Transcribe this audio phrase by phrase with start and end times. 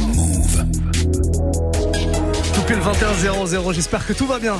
[0.00, 0.64] Move.
[2.54, 4.56] Tout pile 21 00, j'espère que tout va bien.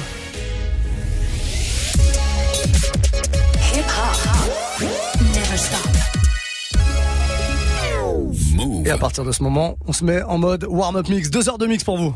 [8.85, 11.31] Et à partir de ce moment, on se met en mode warm-up mix.
[11.31, 12.13] Deux heures de mix pour vous.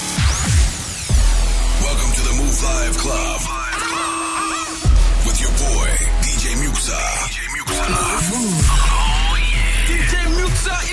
[1.82, 3.34] Welcome to the Move Live Club.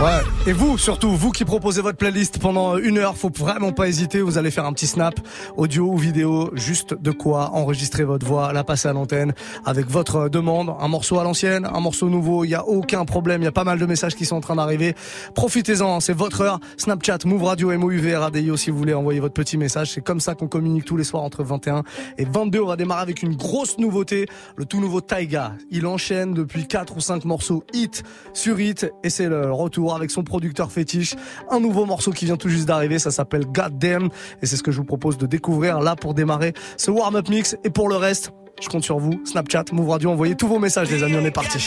[0.00, 0.20] Ouais.
[0.46, 4.22] Et vous, surtout, vous qui proposez votre playlist pendant une heure, faut vraiment pas hésiter.
[4.22, 5.20] Vous allez faire un petit snap,
[5.58, 9.34] audio ou vidéo, juste de quoi enregistrer votre voix, la passer à l'antenne
[9.66, 10.74] avec votre demande.
[10.80, 12.44] Un morceau à l'ancienne, un morceau nouveau.
[12.44, 13.42] Il y a aucun problème.
[13.42, 14.94] Il y a pas mal de messages qui sont en train d'arriver.
[15.34, 16.00] Profitez-en.
[16.00, 16.60] C'est votre heure.
[16.78, 19.92] Snapchat, Move Radio, MOUV, RADIO si vous voulez envoyer votre petit message.
[19.92, 21.82] C'est comme ça qu'on communique tous les soirs entre 21
[22.16, 22.60] et 22.
[22.60, 24.26] On va démarrer avec une grosse nouveauté.
[24.56, 25.52] Le tout nouveau Taiga.
[25.70, 30.10] Il enchaîne depuis 4 ou 5 morceaux hit sur hit et c'est le retour avec
[30.10, 31.14] son producteur fétiche.
[31.50, 34.08] Un nouveau morceau qui vient tout juste d'arriver, ça s'appelle Goddamn
[34.42, 37.56] et c'est ce que je vous propose de découvrir là pour démarrer ce warm-up mix
[37.64, 39.20] et pour le reste, je compte sur vous.
[39.24, 41.58] Snapchat, Move Radio, envoyez tous vos messages les amis, on est parti.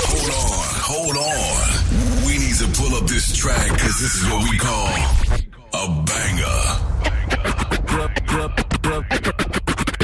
[0.07, 2.25] Hold on, hold on.
[2.27, 5.46] We need to pull up this track because this is what we call
[5.77, 6.59] a banger.
[7.91, 8.09] You a,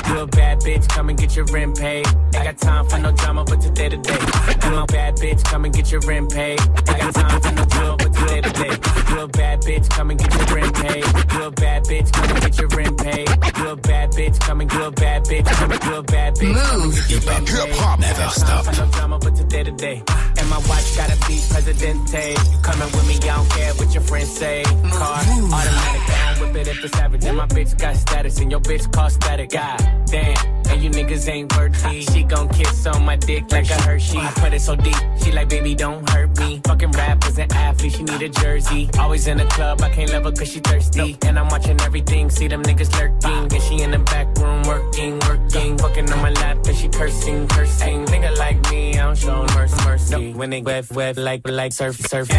[0.07, 2.05] you a bad bitch, come and get your rent paid.
[2.07, 4.19] Ain't got time for no drama, but today to day.
[4.63, 6.59] You bad bitch, come and get your rent paid.
[6.61, 8.77] Ain't got time for no drama, but today day.
[9.09, 11.05] You a bad bitch, come and get your rent paid.
[11.33, 13.29] You a bad bitch, come and get your rent paid.
[13.57, 16.35] You a bad bitch, come and get a bad bitch, come and you a bad
[16.35, 16.55] bitch.
[16.55, 17.49] Come and get your rent.
[17.49, 18.65] Hip hop never stop.
[18.65, 20.03] No drama, but today to day.
[20.37, 22.35] And my watch gotta be Presidente.
[22.51, 24.63] You coming with me, I don't care what your friends say.
[24.63, 27.25] Car, automatic, I don't whip it if it's average.
[27.25, 29.51] And my bitch got status, and your bitch cost static.
[29.51, 30.35] God damn,
[30.69, 32.01] and you niggas ain't worthy.
[32.01, 34.17] She gon' kiss on my dick like a Hershey.
[34.17, 36.61] I put it so deep, she like, baby, don't hurt me.
[36.65, 38.89] Fucking rappers and athletes, she need a jersey.
[38.97, 41.17] Always in the club, I can't love her cause she thirsty.
[41.25, 43.53] And I'm watching everything, see them niggas lurking.
[43.53, 45.77] And she in the back room working, working.
[45.77, 48.05] Fucking on my lap, and she cursing, cursing.
[48.05, 50.33] Nigga like me, I don't show mercy, mercy.
[50.33, 52.29] When they wet, wet like, like surf, surf.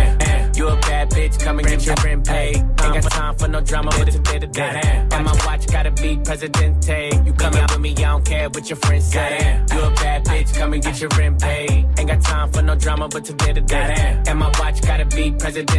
[0.57, 2.57] You a bad bitch, come and get your rent paid.
[2.57, 4.81] Ain't got time for no drama, but today to day.
[5.13, 7.11] And my watch gotta be Presidente.
[7.25, 9.61] You coming with me, I don't care what your friends say.
[9.73, 11.87] You a bad bitch, come and get your rent paid.
[11.99, 14.23] Ain't got time for no drama, but today to day.
[14.29, 15.74] And my watch gotta be Presidente.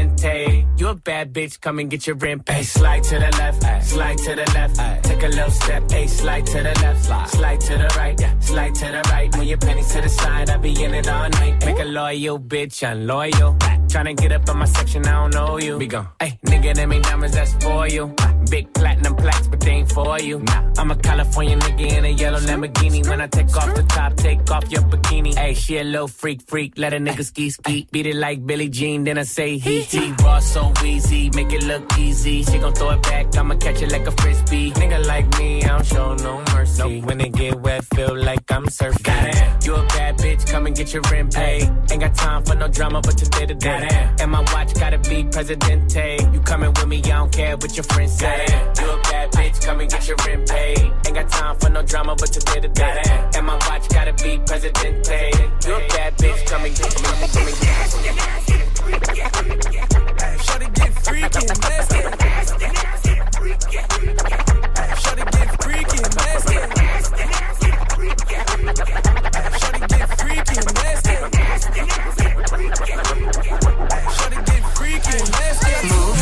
[0.77, 2.63] You a bad bitch, come and get your rent paid.
[2.63, 5.03] Slide to the left, slide to the left.
[5.05, 8.85] Take a little step, hey, slide to the left, slide to the right, slide to
[8.85, 9.37] the right.
[9.37, 11.65] When your pennies to the side, I be in it all night.
[11.65, 13.55] Make a loyal bitch, unloyal.
[13.87, 15.79] Tryna get up on my section, I don't know you.
[15.79, 16.09] Be gone.
[16.19, 18.13] Hey, nigga, them ain't diamonds, that's for you.
[18.49, 19.15] Big platinum
[19.95, 20.39] for you.
[20.39, 20.65] Nah.
[20.77, 23.07] I'm a California nigga in a yellow Lamborghini.
[23.07, 25.33] When I take off the top, take off your bikini.
[25.33, 26.77] Hey, she a little freak, freak.
[26.77, 27.87] Let a nigga ski, ski.
[27.91, 29.83] Beat it like Billie Jean, then I say he.
[29.85, 32.43] T raw so easy, make it look easy.
[32.43, 34.71] She gon' throw it back, I'ma catch it like a frisbee.
[34.71, 37.01] Nigga like me, I don't show no mercy.
[37.01, 39.65] When it get wet, feel like I'm surfing.
[39.65, 41.63] You a bad bitch, come and get your rent paid.
[41.89, 44.09] Ain't got time for no drama, but today to day.
[44.19, 46.17] And my watch gotta be Presidente.
[46.33, 48.45] You coming with me, I don't care what your friends say.
[48.79, 50.79] You a bad bitch, come and get your rent paid.
[51.05, 53.01] Ain't got time for no drama, but today to day.
[53.35, 55.31] And my watch gotta be Presidente.
[55.65, 57.75] You a bad bitch, come and get, and come and get.
[60.45, 62.01] Shorty get freaky and nasty.
[65.01, 66.55] Shorty get freaky and nasty.
[69.59, 71.15] Shorty get freaky and nasty.
[74.15, 76.14] Shorty get freaky and nasty.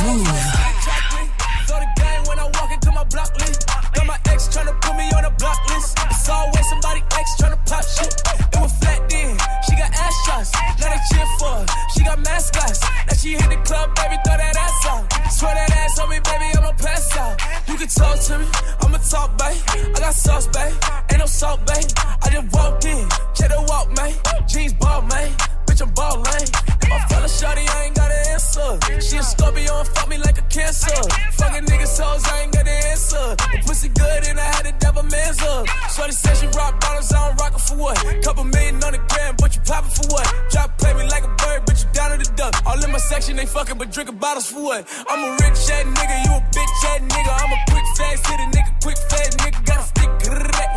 [13.24, 15.32] she hit the club, baby, throw that ass out.
[15.32, 17.40] Swear that ass on me, baby, I'm a pass out
[17.84, 18.46] can talk to me,
[18.82, 19.58] I'ma talk, babe.
[19.96, 20.74] I got sauce, babe.
[21.12, 21.84] Ain't no salt, babe.
[22.24, 24.14] I just walked in, check the walk, man.
[24.48, 25.32] Jeans ball, man.
[25.74, 26.48] Bitch, I'm ballin'.
[26.84, 28.78] If I fell a shawty, I ain't got an answer.
[29.02, 30.94] She a Scorpio and fuck me like a cancer.
[31.34, 33.36] Fucking niggas hoes, I ain't got an answer.
[33.52, 35.68] The pussy good and I had to devil man's up.
[35.90, 37.98] Shorty said she rock bottles, I don't rock it for what?
[38.24, 40.28] Couple million on the gram, but you poppin' for what?
[40.52, 42.54] Drop play me like a bird, but you down to the duck.
[42.68, 44.86] All in my section, they fuckin' but drinkin' bottles for what?
[45.10, 47.34] I'm a rich ass nigga, you a bitch ass nigga.
[47.34, 49.66] I'm a quick fast hit a nigga, quick fast nigga.
[49.66, 50.10] Got a stick,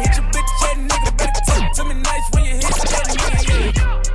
[0.01, 1.11] hit your bitch ass nigga.
[1.19, 4.06] Better talk to me nice when you hit that nigga.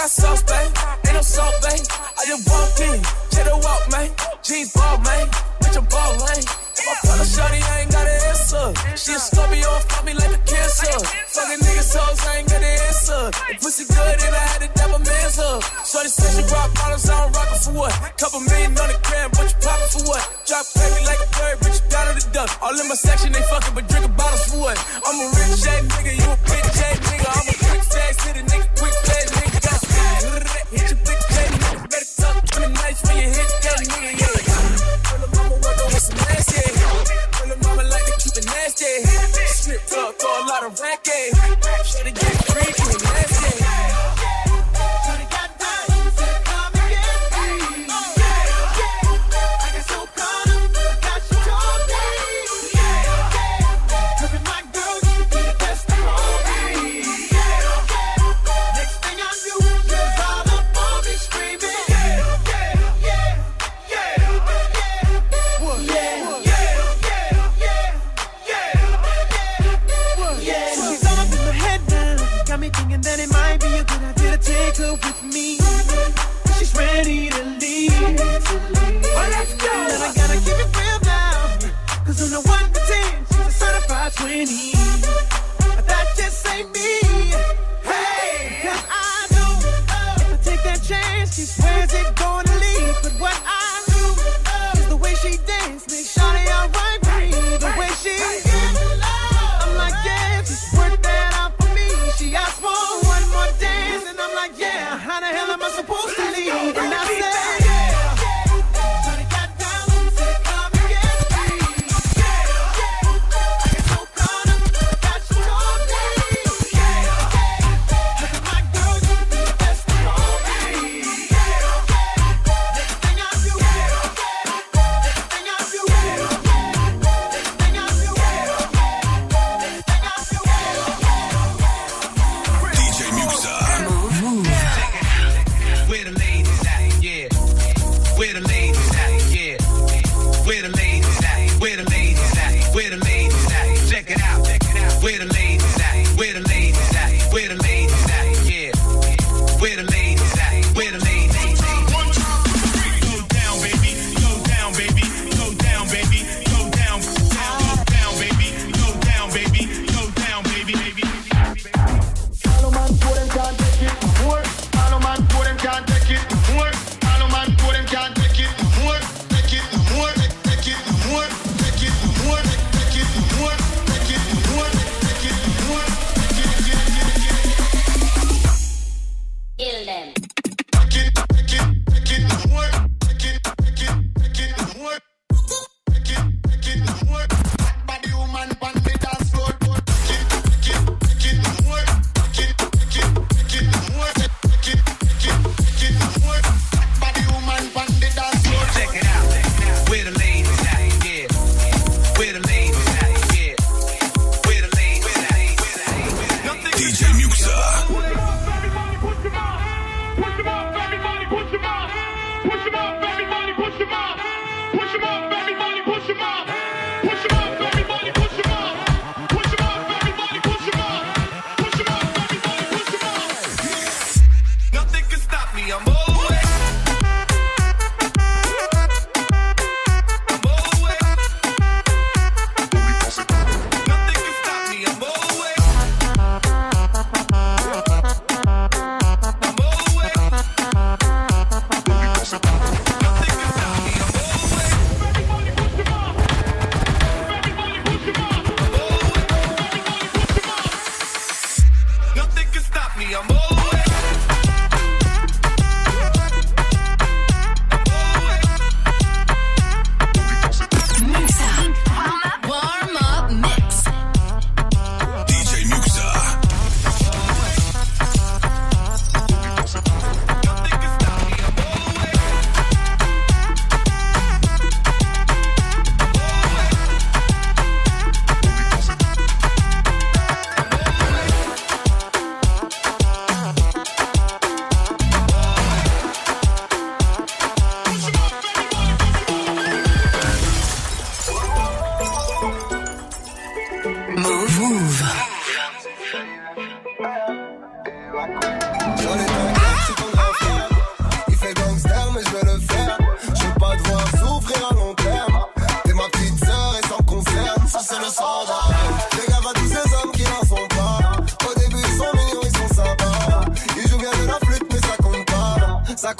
[0.00, 0.72] Got sauce, babe.
[1.04, 1.84] Ain't no salt, babe.
[2.16, 2.98] I just walked in,
[3.44, 4.08] the walk, man.
[4.40, 5.28] Jeans ball, man.
[5.60, 6.40] Bitch, I'm ball, man.
[6.40, 8.66] If I fell a shawty, I ain't got an answer.
[8.96, 10.96] She a Scorpio, fuck me like a cancer.
[11.36, 13.22] Fucking niggas hoes, I ain't got an answer.
[13.28, 15.60] The pussy good and I had to double man's up.
[15.84, 17.92] Shorty said she rock bottles, I don't rock for what?
[18.16, 20.22] Couple million on the gram, but you poppin' for what?
[20.48, 22.48] Drop me like a bird, bitch, down to the duck.
[22.64, 24.76] All in my section, they fuckin', but drinking bottles for what?
[25.04, 25.49] I'm a rich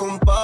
[0.00, 0.39] compadre.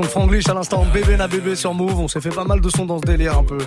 [0.00, 1.98] franglish à l'instant, bébé na bébé sur Move.
[2.00, 3.58] On s'est fait pas mal de sons dans ce délire un peu,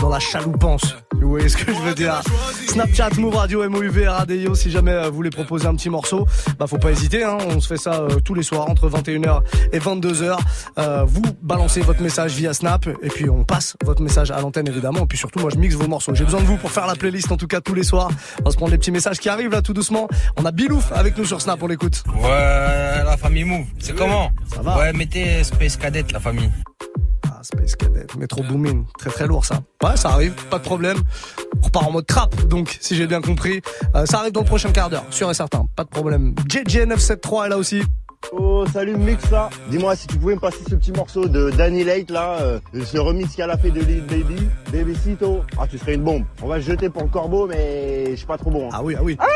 [0.00, 0.96] dans la chaloupance.
[1.14, 2.20] Vous voyez ce que je veux dire?
[2.68, 4.54] Snapchat, Move Radio, MOUV, RADIO.
[4.54, 6.26] Si jamais euh, vous voulez proposer un petit morceau,
[6.58, 7.22] bah faut pas hésiter.
[7.24, 7.38] Hein.
[7.48, 9.40] On se fait ça euh, tous les soirs entre 21h
[9.72, 10.36] et 22h.
[10.78, 14.68] Euh, vous balancez votre message via Snap et puis on passe votre message à l'antenne
[14.68, 15.00] évidemment.
[15.00, 16.14] Et puis surtout, moi je mixe vos morceaux.
[16.14, 18.10] J'ai besoin de vous pour faire la playlist en tout cas tous les soirs.
[18.40, 20.08] On va se prendre les petits messages qui arrivent là tout doucement.
[20.36, 22.02] On a Bilouf avec nous sur Snap, on l'écoute.
[22.16, 24.30] Ouais, la famille Move, c'est comment?
[24.54, 26.50] Ça va Ouais, mettez Space Cadet, la famille.
[27.24, 29.60] Ah, Space Cadet, métro booming, très très lourd ça.
[29.80, 30.96] Ouais, ça arrive, pas de problème.
[31.62, 33.62] On repart en mode trap, donc, si j'ai bien compris.
[33.94, 36.34] Euh, ça arrive dans le prochain quart d'heure, sûr et certain, pas de problème.
[36.48, 37.80] JJ973 est là aussi.
[38.32, 42.10] Oh salut Mixa, dis-moi si tu pouvais me passer ce petit morceau de Danny Late
[42.10, 45.44] là, euh, ce remix qu'elle a fait de Little Baby, Babycito.
[45.60, 46.24] Ah tu serais une bombe.
[46.42, 48.66] On va se jeter pour le corbeau mais je suis pas trop bon.
[48.66, 48.72] Hein.
[48.72, 49.16] Ah oui, ah oui.
[49.20, 49.26] Ah,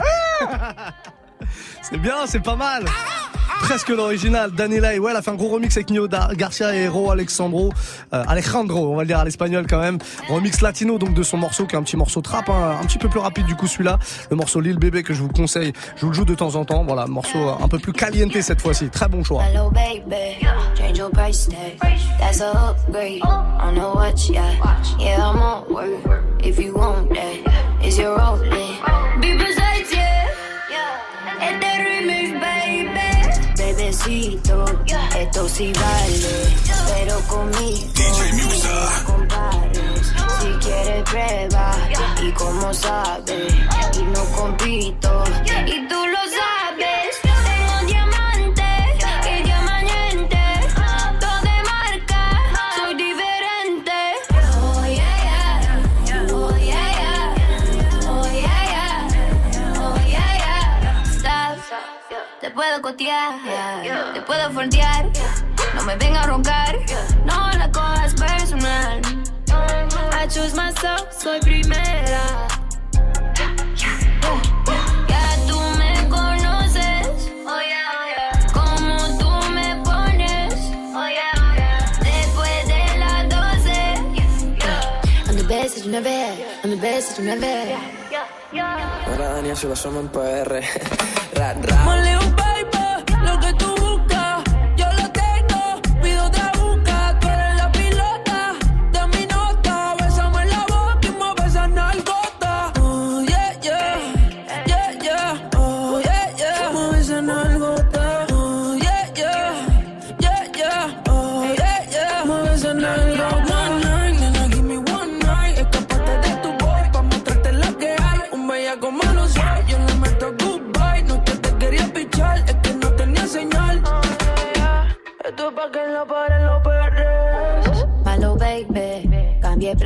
[0.00, 0.92] ah
[1.82, 2.84] c'est bien, c'est pas mal.
[2.86, 6.88] Ah Presque l'original, Daniela, ouais, elle a fait un gros remix avec Nio Garcia et
[6.88, 7.72] Ro Alexandro,
[8.14, 9.98] euh, Alejandro, on va le dire à l'espagnol quand même.
[10.28, 12.98] Remix latino donc de son morceau qui est un petit morceau trap, hein, un petit
[12.98, 13.98] peu plus rapide du coup celui-là.
[14.30, 16.64] Le morceau Lil Bébé que je vous conseille, je vous le joue de temps en
[16.64, 16.84] temps.
[16.84, 18.88] Voilà, morceau un peu plus caliente cette fois-ci.
[18.88, 19.42] Très bon choix.
[34.06, 36.56] Esto sí vale.
[36.94, 37.88] Pero conmigo.
[38.64, 40.12] no compares.
[40.40, 41.74] Si quieres prueba
[42.22, 43.54] y como sabes.
[43.98, 45.24] Y no compito.
[63.08, 65.06] Puedo cotear, te puedo foldear.
[65.74, 66.76] No me venga a roncar,
[67.24, 69.00] no la cojas personal.
[70.12, 72.48] I choose myself, soy primera.
[75.08, 77.32] Ya tú me conoces,
[78.52, 80.54] como tú me pones.
[82.00, 83.72] Después de las 12,
[85.26, 87.98] I'm the best that you never had, I'm the best that you never had.
[89.06, 90.60] Ahora Daniel se lo somos en PR.
[91.34, 92.37] Ra, ra.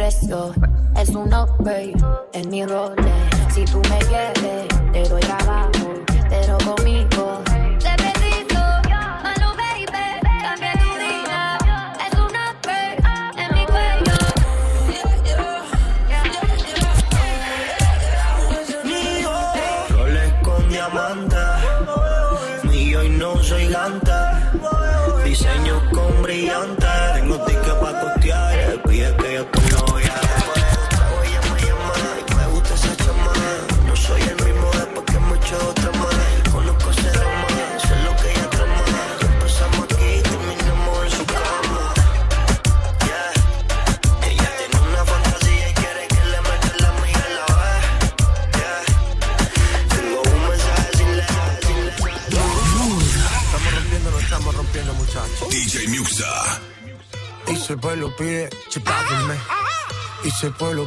[0.04, 1.94] Es un upgrade
[2.32, 2.96] en mi rol.
[3.54, 4.71] Si tú me quieres,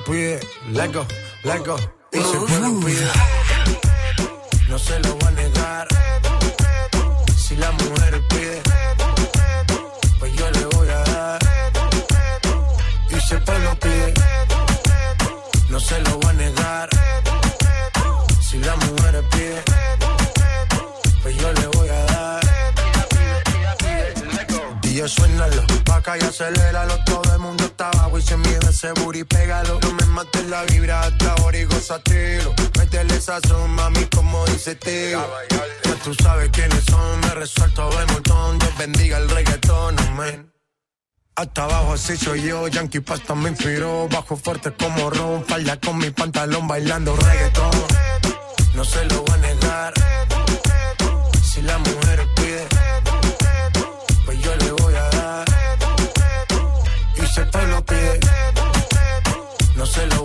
[0.05, 0.39] pide,
[0.71, 1.05] let go,
[1.43, 1.75] let go.
[2.11, 3.07] Y si el pueblo pide,
[4.69, 5.87] no se lo va a negar.
[7.35, 8.61] Si la mujer pide,
[10.19, 11.39] pues yo le voy a dar.
[13.09, 14.13] Y si el pueblo pide,
[15.69, 16.89] no se lo va a negar.
[18.41, 19.63] Si la mujer pide,
[21.23, 22.41] pues yo le voy a dar.
[24.81, 28.91] DJ suénalo, pa' acá y aceléralo Todo el mundo está abajo y se mide ese
[28.93, 29.84] booty, pégalo
[30.55, 35.21] la vibra hasta ahora y gozatelo Métele sazón, mami, como dice tío
[35.83, 38.59] Ya tú sabes quiénes son, me resuelto de montón.
[38.59, 40.51] Dios bendiga el reggaetón, amén.
[41.35, 44.07] Hasta abajo así soy yo, Yankee Pasta me inspiró.
[44.09, 47.71] Bajo fuerte como Ron, falda con mi pantalón bailando reggaetón.
[48.75, 49.93] No se lo voy a negar.
[51.43, 52.67] Si la mujer pide
[54.25, 55.45] pues yo le voy a dar.
[57.21, 58.19] Y si el pueblo pide,
[59.75, 60.24] no se lo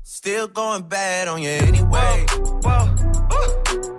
[0.23, 2.25] Still going bad on you anyway.
[2.29, 2.85] Whoa, whoa,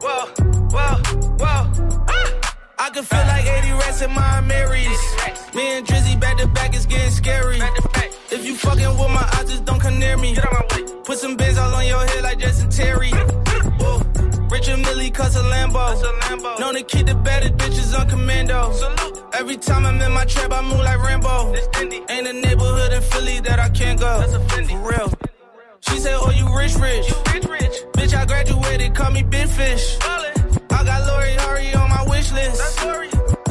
[0.01, 0.27] whoa,
[0.71, 1.03] whoa.
[1.41, 2.57] whoa, ah!
[2.79, 5.03] I can feel like 80 rats in my Marys.
[5.53, 7.59] Me and Drizzy back to back is getting scary.
[8.31, 10.37] If you fucking with my eyes, just don't come near me.
[11.05, 13.11] Put some bins all on your head like Justin Terry.
[13.11, 13.99] Whoa.
[14.49, 16.61] Richard Mille cuss a Lambo.
[16.61, 18.73] Known to keep the baddest bitches on commando.
[19.33, 21.53] Every time I'm in my trap, I move like Rambo.
[22.09, 24.23] Ain't a neighborhood in Philly that I can't go.
[24.23, 25.13] For real.
[25.83, 27.13] She said, Oh, you rich, rich.
[27.33, 29.99] rich rich Bitch, I graduated, call me Big Fish.
[30.01, 32.59] I got Lori Hurry on my wish list.
[32.59, 33.42] That's the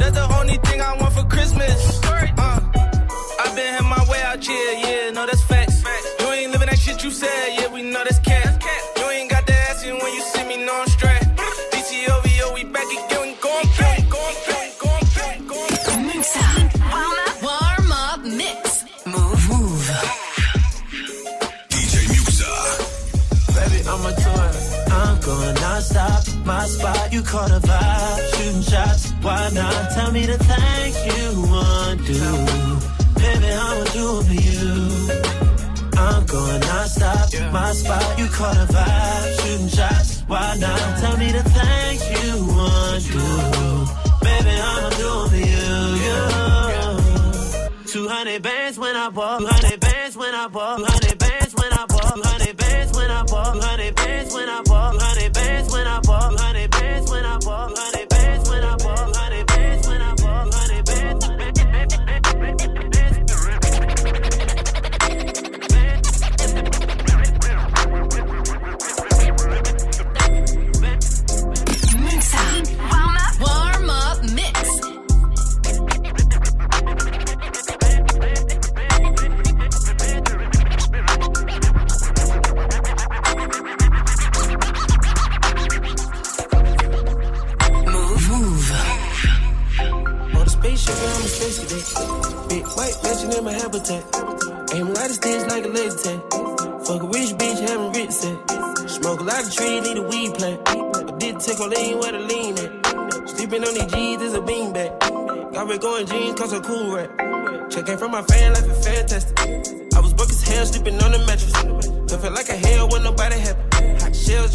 [30.22, 32.32] me the things you want to do.
[33.20, 34.68] Baby, I'ma do it for you.
[35.98, 37.52] I'm going non-stop.
[37.52, 38.91] My spot, you caught a vibe.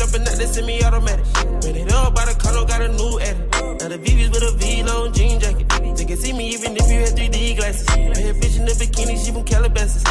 [0.08, 1.26] Jumping out, they me automatic.
[1.36, 3.52] Ran it up by the color, got a new edit.
[3.52, 5.68] Now the VVS with a V-long jean jacket.
[5.98, 7.86] They can see me even if you had 3D glasses.
[7.86, 10.07] Bad bitch in the bikini, she from Calabasas.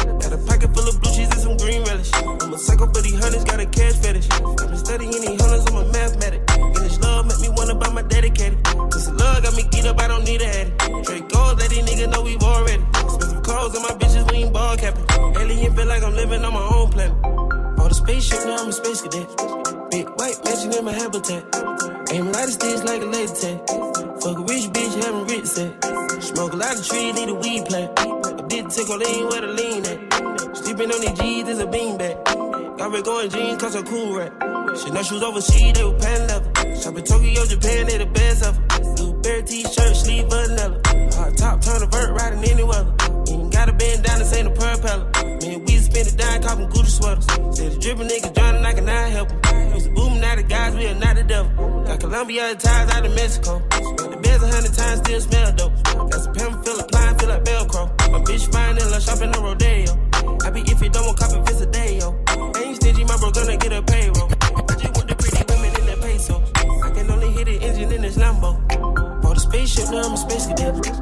[22.75, 23.59] Like a tag.
[24.21, 26.27] Fuck a rich bitch, having rich sex.
[26.27, 27.91] Smoke a lot of trees, need a weed plant.
[27.97, 30.57] I A dick tickle lean where the lean at.
[30.57, 32.77] Sleeping on these G's is a beanbag.
[32.77, 34.33] Got red going jeans, cause I'm cool rap.
[34.77, 36.51] She know she was overseas, they were pan level.
[36.75, 38.61] Shop in Tokyo, Japan, they the best ever.
[38.95, 40.81] Blue bear t-shirt, sleeve vanilla.
[41.15, 42.93] Hard top, turn a vert, riding any weather.
[43.31, 45.09] Ain't got a bend down, this ain't a propeller.
[45.23, 47.25] Man, we spend it down, copping Gucci sweaters.
[47.55, 48.26] Said the dripping niggas
[52.07, 53.59] Colombia ties out of Mexico.
[53.67, 55.75] The beds a hundred times, still smell dope.
[55.83, 57.83] Got some pimp, feel blind, feel like Velcro.
[58.13, 59.91] My bitch fine and lunch, shopping the rodeo.
[60.39, 62.15] I be if you don't want copy, visit day, yo.
[62.63, 64.31] Ain't stingy, my bro gonna get a payroll.
[64.39, 66.41] I just want the pretty women in the peso.
[66.79, 68.55] I can only hit the engine in this Lambo.
[69.21, 70.96] Bought a spaceship, now I'm a space cadet.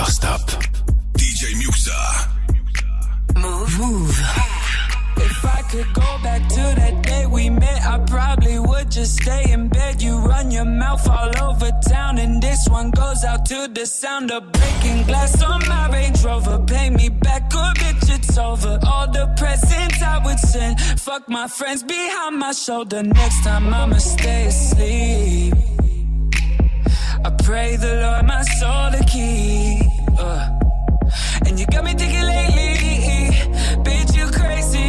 [0.00, 0.40] Never stop.
[1.18, 1.98] DJ Muxxa.
[3.34, 3.76] Mouv'.
[3.80, 4.16] Mouv'.
[5.18, 9.52] If I could go back to that day we met, I probably would just stay
[9.52, 10.00] in bed.
[10.00, 14.30] You run your mouth all over town, and this one goes out to the sound
[14.30, 16.58] of breaking glass on my Range Rover.
[16.60, 18.78] Pay me back, or bitch, it's over.
[18.86, 23.02] All the presents I would send, fuck my friends behind my shoulder.
[23.02, 25.89] Next time I'ma stay asleep.
[27.22, 29.86] I pray the Lord my soul to keep.
[30.18, 30.48] Uh.
[31.46, 33.30] And you got me thinking lately,
[33.84, 34.88] bitch, you crazy.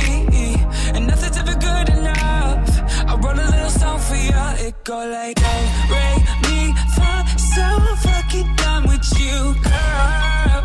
[0.96, 2.70] And nothing's ever good enough.
[3.10, 4.68] I wrote a little song for you.
[4.68, 6.16] It go like, hey, Ray,
[6.48, 7.68] me, fa, so
[8.08, 10.64] fucking done with you, girl.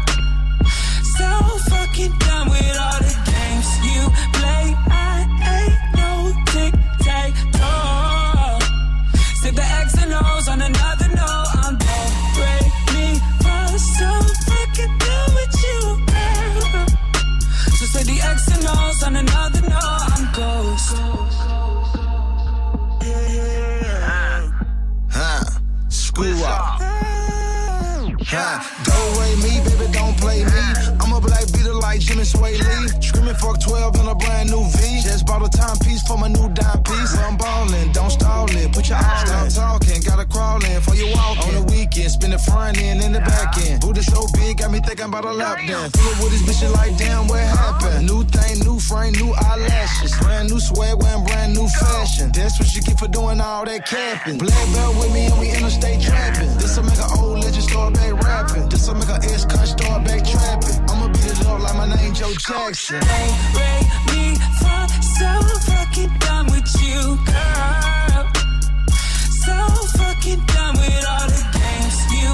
[1.19, 1.29] So
[1.71, 4.03] fucking done with all the games you
[4.39, 4.67] play.
[4.89, 5.06] I
[26.17, 26.81] Screw up.
[28.85, 30.86] Don't rate me, baby, don't play me.
[31.81, 32.89] Like Jimmy Sway Lee.
[33.01, 35.01] Screaming fuck 12 in a brand new V.
[35.03, 37.15] Just bought a timepiece for my new dime piece.
[37.15, 38.73] Well, I'm ballin', don't stall it.
[38.73, 39.51] Put your in.
[39.51, 41.43] Stop talking, gotta crawl in for you walking.
[41.45, 43.81] On the weekend, spin the front end and the back end.
[43.81, 45.93] Booty so big, got me thinking about a lap dance.
[45.97, 48.07] Full of with this bitch like, damn, what happened?
[48.07, 50.17] New thing, new frame, new eyelashes.
[50.19, 52.31] Brand new swag, wearing brand new fashion.
[52.33, 54.39] That's what you get for doing all that capping.
[54.39, 56.49] Black belt with me and we interstate trapping.
[56.59, 58.69] This'll make an old legend start back rapping.
[58.69, 60.86] This'll make an ex cut start back trapping.
[61.39, 63.01] It up like my name Joe Jackson.
[63.01, 63.81] Ray, Ray,
[64.13, 65.29] me, fa, so
[65.71, 68.25] fucking done with you, girl.
[69.45, 69.55] So
[69.99, 72.31] fucking done with all the games you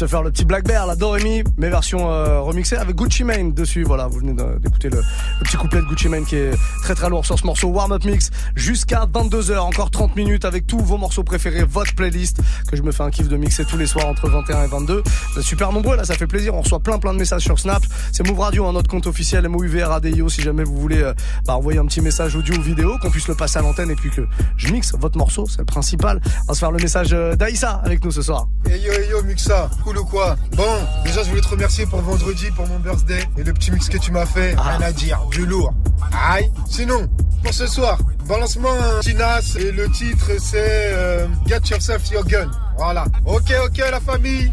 [0.00, 3.52] se faire le petit Black Bear, la Doremi, mais version euh, remixée avec Gucci Mane
[3.52, 3.82] dessus.
[3.82, 5.02] Voilà, vous venez d'écouter le,
[5.44, 8.02] petit couplet de Gucci Mane qui est très très lourd sur ce morceau Warm Up
[8.06, 12.82] Mix jusqu'à 22h, encore 30 minutes avec tous vos morceaux préférés, votre playlist que je
[12.82, 15.02] me fais un kiff de mixer tous les soirs entre 21 et 22.
[15.34, 16.54] Vous êtes super nombreux là, ça fait plaisir.
[16.54, 17.82] On reçoit plein plein de messages sur Snap.
[18.10, 21.12] C'est Move Radio, hein, notre compte officiel MOUVRADIO si jamais vous voulez euh,
[21.46, 23.96] bah, envoyer un petit message audio ou vidéo, qu'on puisse le passer à l'antenne et
[23.96, 24.22] puis que
[24.56, 26.22] je mixe votre morceau, c'est le principal.
[26.44, 28.48] On va se faire le message euh, d'Aïssa avec nous ce soir.
[28.64, 32.00] Hey yo, hey yo, Muxa, cool ou quoi Bon, déjà, je voulais te remercier pour
[32.00, 33.22] vendredi, pour mon birthday.
[33.36, 35.72] Et le petit mix que tu m'as fait, rien à dire, du lourd.
[36.12, 37.08] Aïe Sinon,
[37.42, 39.40] pour ce soir, balance-moi un petit nas.
[39.58, 42.50] Et le titre, c'est euh, Get Yourself Your Gun.
[42.76, 43.04] Voilà.
[43.24, 44.52] Ok, ok, la famille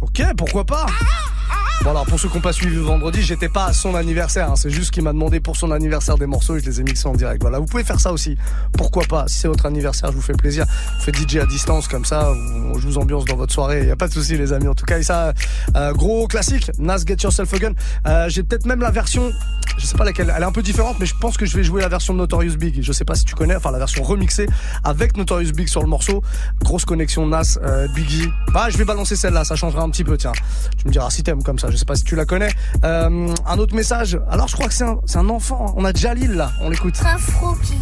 [0.00, 0.86] Ok, pourquoi pas?
[0.86, 1.37] Bon
[1.86, 4.56] alors pour ceux qui n'ont pas suivi vendredi, j'étais pas à son anniversaire, hein.
[4.56, 7.08] c'est juste qu'il m'a demandé pour son anniversaire des morceaux et je les ai mixés
[7.08, 7.40] en direct.
[7.40, 8.36] Voilà, vous pouvez faire ça aussi.
[8.76, 9.26] Pourquoi pas?
[9.26, 10.66] Si c'est votre anniversaire, je vous fais plaisir.
[10.66, 12.30] Vous faites DJ à distance comme ça,
[12.78, 13.86] je vous ambiance dans votre soirée.
[13.86, 14.68] Y a pas de souci les amis.
[14.68, 15.32] En tout cas, et ça,
[15.76, 16.70] euh, gros classique.
[16.78, 17.72] Nas Get Yourself a Gun.
[18.06, 19.32] Euh, J'ai peut-être même la version,
[19.78, 20.32] je sais pas laquelle.
[20.36, 22.18] Elle est un peu différente, mais je pense que je vais jouer la version de
[22.18, 22.82] Notorious Big.
[22.82, 24.46] Je sais pas si tu connais, enfin la version remixée
[24.84, 26.22] avec Notorious Big sur le morceau.
[26.60, 28.28] Grosse connexion Nas, euh, Biggie.
[28.52, 30.18] Bah, je vais balancer celle-là, ça changera un petit peu.
[30.18, 30.32] Tiens,
[30.76, 31.70] tu me diras si t'aimes comme ça.
[31.70, 32.50] Je sais pas si tu la connais.
[32.84, 34.18] Euh, un autre message.
[34.30, 35.74] Alors, je crois que c'est un, c'est un enfant.
[35.76, 36.50] On a Jalil là.
[36.60, 36.96] On l'écoute.
[36.98, 37.74] Rafroki.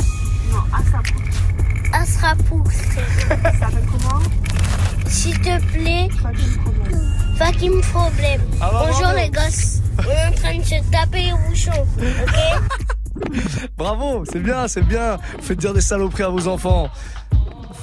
[0.53, 1.15] Non, Asrapou.
[1.93, 2.65] Asrapou.
[3.29, 4.23] Ça s'appelle comment
[5.07, 6.09] S'il te plaît.
[7.39, 8.41] Fucking problème.
[8.61, 9.19] Ah, bah, Bonjour bravo.
[9.19, 9.81] les gosses.
[9.99, 12.61] On est en train de se taper les bouchons, ok
[13.79, 15.19] Bravo, c'est bien, c'est bien.
[15.41, 16.89] Faites dire des saloperies à vos enfants.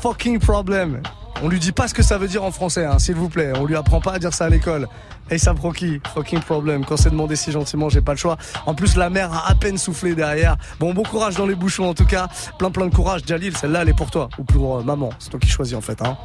[0.01, 1.01] Fucking problem.
[1.43, 3.51] On lui dit pas ce que ça veut dire en français, hein, s'il vous plaît.
[3.59, 4.87] On lui apprend pas à dire ça à l'école.
[5.29, 6.85] Et ça qui fucking problem.
[6.85, 8.37] Quand c'est demandé si gentiment, j'ai pas le choix.
[8.65, 10.55] En plus, la mère a à peine soufflé derrière.
[10.79, 12.29] Bon, bon courage dans les bouchons en tout cas.
[12.57, 13.57] Plein plein de courage, Jalil.
[13.57, 14.29] Celle-là, elle est pour toi.
[14.37, 15.09] Ou pour euh, maman.
[15.19, 16.01] C'est toi qui choisis en fait.
[16.01, 16.17] Hein.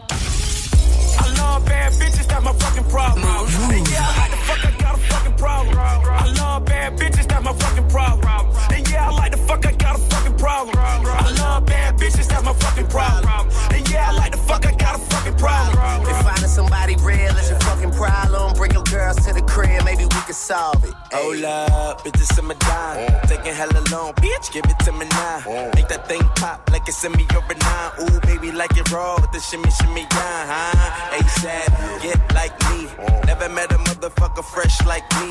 [5.39, 5.79] Problem.
[5.79, 6.39] I like the fuck, I got a fucking problem.
[6.39, 8.75] I love bad bitches, that's my fucking problem.
[8.75, 10.77] And yeah, I like the fuck, I got a fucking problem.
[10.79, 13.49] I love bad bitches, that's my fucking problem.
[13.73, 16.09] And yeah, I like the fuck, I got a fucking problem.
[16.09, 20.05] If finding somebody real is your fucking problem, bring your girls to the crib, maybe
[20.05, 20.95] we can solve it.
[21.13, 23.29] Hold up, bitches in my dime.
[23.29, 25.71] Taking hella long, bitch, give it to me now.
[25.75, 27.91] Make that thing pop like it's in me over nine.
[28.03, 31.17] Ooh, baby, like it raw with the shimmy, shimmy, yeah, huh?
[31.17, 32.89] ASAP, get like me.
[33.27, 35.28] Never met a motherfucker fresh like me.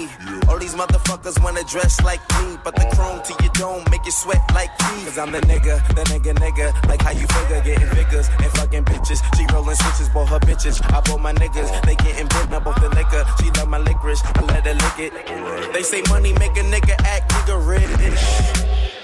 [0.49, 2.57] All these motherfuckers wanna dress like me.
[2.63, 5.05] But the chrome to your dome make you sweat like me.
[5.05, 6.67] Cause I'm the nigga, the nigga, nigga.
[6.87, 9.19] Like how you figure, getting figures and fucking bitches.
[9.35, 10.81] She rolling switches, bought her bitches.
[10.93, 13.23] I bought my niggas, they getting bit up off the liquor.
[13.39, 15.73] She love my licorice, I let her lick it.
[15.73, 18.56] They say money make a nigga act nigga rich.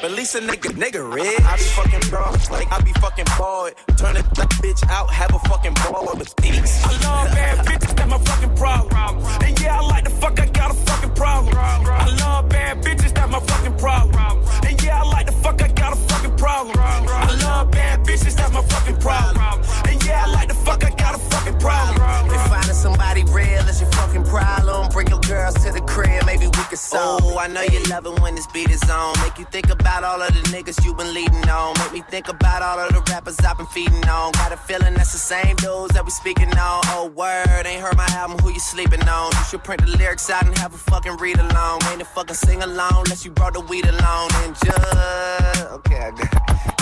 [0.03, 1.39] But at least a nigga, nigga rich.
[1.47, 3.73] I be fucking broke, like I be fucking bored.
[3.95, 6.83] Turn that bitch out, have a fucking ball with these.
[6.83, 9.23] I love bad bitches, that's my fucking problem.
[9.45, 11.55] And yeah, I like the fuck, I got a fucking problem.
[11.55, 14.43] I love bad bitches, that's my fucking problem.
[14.67, 16.75] And yeah, I like the fuck, I got a fucking problem.
[16.77, 19.63] I love bad bitches, that's my fucking problem.
[19.87, 21.95] And yeah, I like the fuck, I got a fucking problem.
[22.29, 26.47] If finding somebody real is your fucking problem, bring your girls to the crib, maybe
[26.47, 29.13] we can solve Oh, I know you love it when this beat is on.
[29.21, 31.73] Make you think about all of the niggas you been leading on.
[31.79, 34.33] Make me think about all of the rappers I've been feeding on.
[34.33, 36.81] Got a feeling that's the same dudes that we speaking on.
[36.95, 39.31] Oh, word, ain't heard my album, who you sleeping on?
[39.31, 41.79] You should print the lyrics out and have a fucking read along.
[41.89, 44.29] Ain't a fucking sing along unless you brought the weed along.
[44.43, 46.72] And just, okay, I got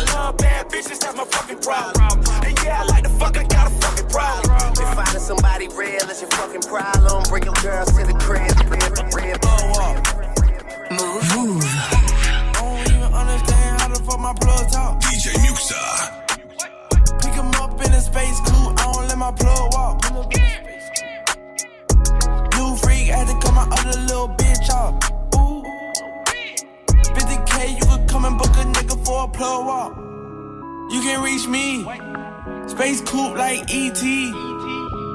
[0.00, 2.24] I love bad bitches, that's my fucking problem.
[2.42, 4.72] And yeah, I like the fuck, I got a fucking problem.
[4.72, 8.48] If finding somebody real is your fucking problem, bring your girls to the crib.
[8.64, 9.44] crib, crib.
[10.90, 11.20] Move.
[11.36, 11.64] Move.
[11.64, 15.00] I don't even understand how the fuck my plug talk.
[15.00, 15.76] DJ Muxxa.
[17.20, 20.00] Pick him up in a space coupe, I don't let my plug walk.
[22.56, 25.19] New freak had to cut my other little bitch off.
[28.10, 29.96] Come and book a nigga for a plug walk.
[30.92, 31.84] You can reach me.
[32.68, 34.02] Space coupe like ET.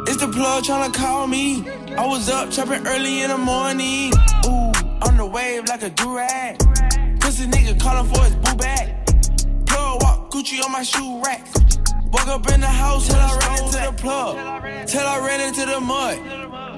[0.08, 1.68] It's the plug tryna call me.
[1.98, 4.14] I was up chopping early in the morning.
[4.46, 4.72] Ooh,
[5.06, 6.60] on the wave like a durag.
[7.20, 8.96] Pussy nigga calling for his boo bag.
[9.66, 11.46] Plug walk, Gucci on my shoe rack.
[12.14, 14.88] Woke up in the house till I ran into the plug.
[14.88, 16.18] Till I ran into the mud.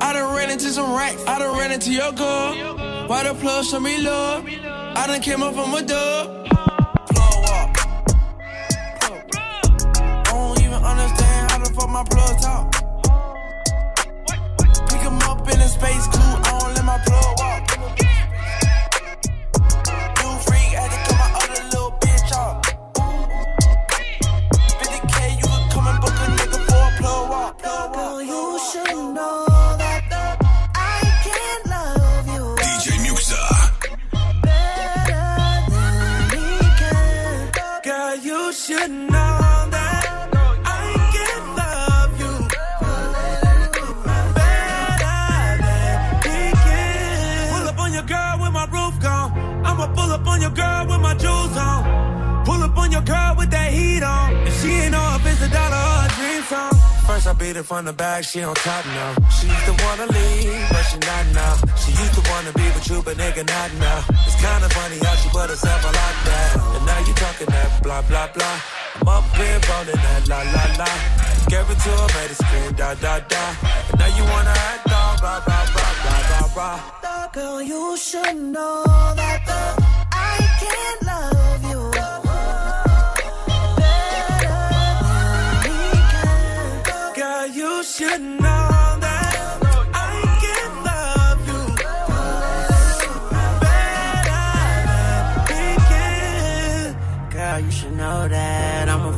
[0.02, 1.24] I done ran into some racks.
[1.28, 3.08] I done ran into your girl.
[3.08, 4.46] Why the plug show me love?
[4.96, 6.46] I done came up from a dub.
[6.48, 7.78] Plug walk.
[10.00, 12.72] I don't even understand how the fuck my plug talk.
[14.90, 16.48] Pick him up in a space coupe.
[16.48, 17.64] I don't let my plug walk.
[57.78, 59.14] From the back, she on top now.
[59.38, 61.54] She used to wanna leave, but she not now.
[61.78, 64.02] She used to wanna be with you, but nigga not now.
[64.26, 66.76] It's kinda funny how she put herself a lot down.
[66.76, 68.58] And now you talking that blah blah blah.
[68.96, 70.90] I'm up here rolling that la la la.
[71.54, 73.44] Gave it to her, made it scream da da da.
[73.92, 77.30] And now you wanna act all blah blah blah blah blah blah.
[77.32, 78.86] Girl, you should know
[79.22, 79.46] that
[80.12, 81.37] I can't love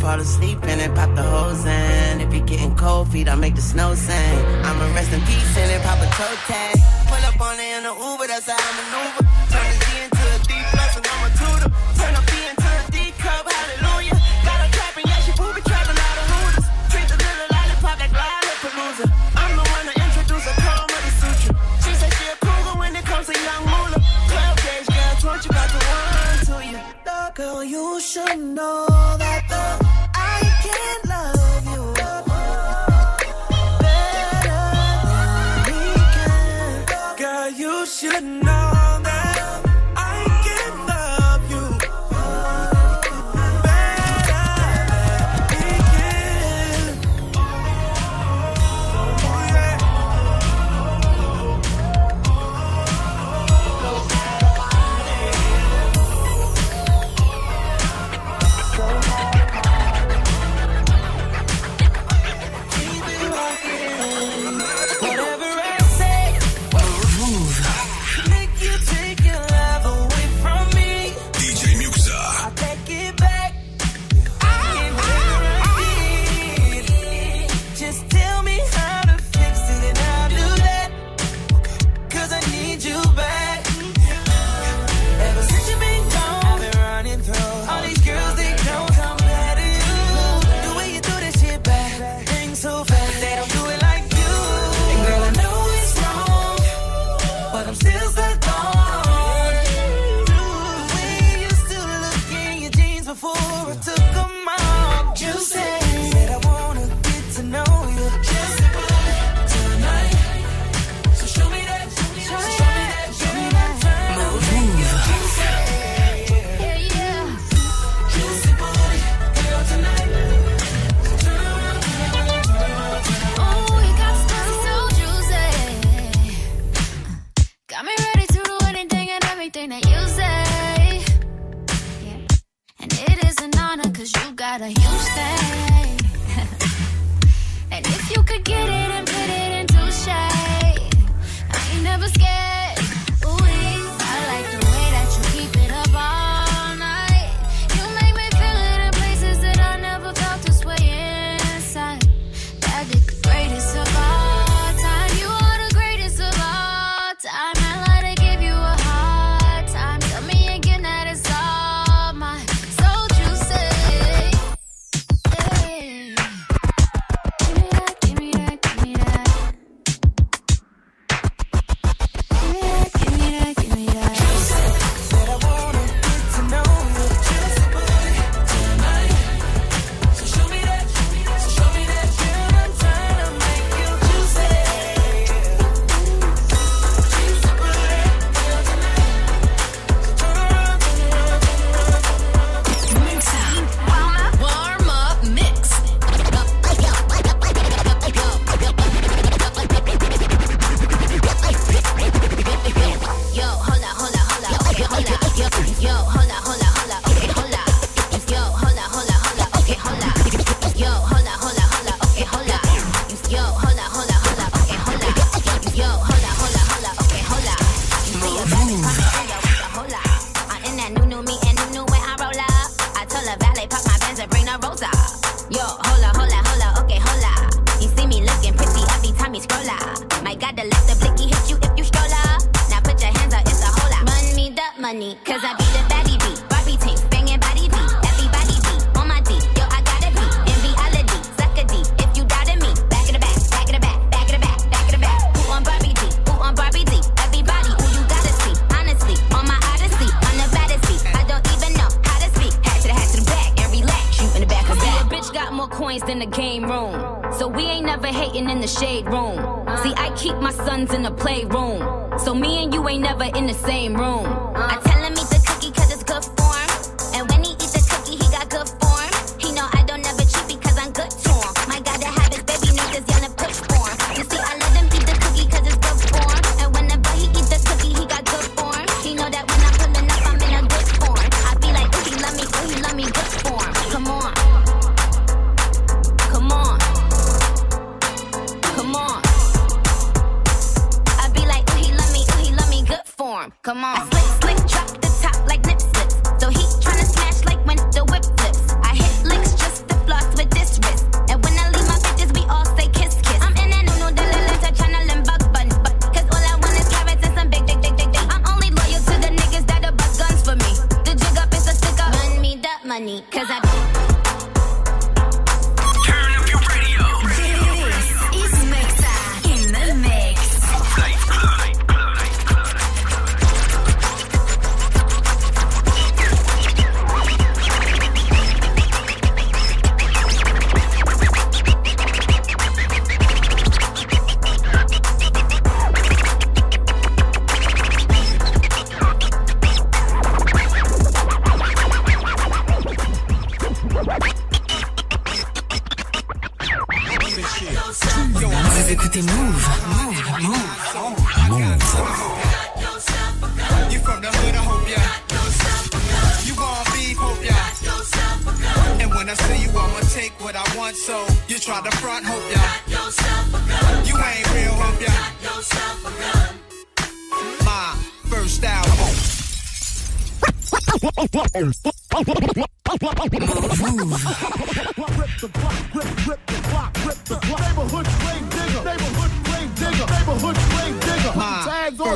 [0.09, 2.21] fall asleep in it, pop the hose in.
[2.21, 4.37] If you're getting cold feet, I'll make the snow sing.
[4.65, 6.75] I'ma rest in peace in it, pop a toe tag.
[7.09, 9.23] Pull up on it in the Uber, that's how I maneuver.
[9.53, 11.69] Turn the Z into a D plus, and I'm a tutor.
[11.99, 14.17] Turn a B into a D cup, hallelujah.
[14.45, 16.67] Got her clapping, yeah, she booby trapping out of hooters.
[16.89, 18.13] Treat the little lollipop like
[18.81, 19.09] loser.
[19.41, 21.55] I'm the one to introduce a call to the suture.
[21.85, 24.01] She said she a cougar when it comes to young moolah.
[24.01, 26.79] 12 days, girl, torture about to run to you.
[27.39, 28.88] Girl, you should know